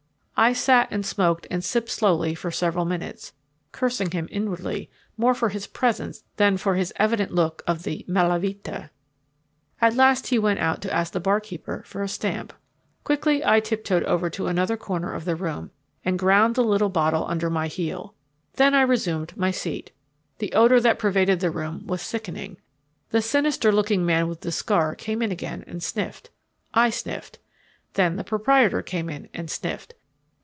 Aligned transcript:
I 0.37 0.53
sat 0.53 0.87
and 0.89 1.05
smoked 1.05 1.45
and 1.51 1.63
sipped 1.63 1.89
slowly 1.91 2.33
for 2.33 2.49
several 2.49 2.83
minutes, 2.83 3.31
cursing 3.71 4.09
him 4.09 4.27
inwardly 4.31 4.89
more 5.15 5.35
for 5.35 5.49
his 5.49 5.67
presence 5.67 6.23
than 6.37 6.57
for 6.57 6.73
his 6.73 6.91
evident 6.95 7.31
look 7.31 7.61
of 7.67 7.83
the 7.83 8.03
"mala 8.07 8.39
vita." 8.39 8.89
At 9.81 9.93
last 9.93 10.29
he 10.29 10.39
went 10.39 10.57
out 10.59 10.81
to 10.81 10.91
ask 10.91 11.13
the 11.13 11.19
barkeeper 11.19 11.83
for 11.85 12.01
a 12.01 12.07
stamp. 12.07 12.53
Quickly 13.03 13.45
I 13.45 13.59
tiptoed 13.59 14.01
over 14.05 14.31
to 14.31 14.47
another 14.47 14.77
corner 14.77 15.13
of 15.13 15.25
the 15.25 15.35
room 15.35 15.69
and 16.03 16.17
ground 16.17 16.55
the 16.55 16.63
little 16.63 16.89
bottle 16.89 17.27
under 17.27 17.51
my 17.51 17.67
heel. 17.67 18.15
Then 18.55 18.73
I 18.73 18.81
resumed 18.81 19.37
my 19.37 19.51
seat. 19.51 19.91
The 20.39 20.53
odor 20.53 20.81
that 20.81 20.97
pervaded 20.97 21.39
the 21.41 21.51
room 21.51 21.85
was 21.85 22.01
sickening. 22.01 22.57
The 23.11 23.21
sinister 23.21 23.71
looking 23.71 24.07
man 24.07 24.27
with 24.27 24.41
the 24.41 24.51
scar 24.51 24.95
came 24.95 25.21
in 25.21 25.31
again 25.31 25.63
and 25.67 25.83
sniffed. 25.83 26.31
I 26.73 26.89
sniffed. 26.89 27.37
Then 27.93 28.15
the 28.15 28.23
proprietor 28.23 28.81
came 28.81 29.07
in 29.07 29.29
and 29.35 29.47
sniffed. 29.47 29.93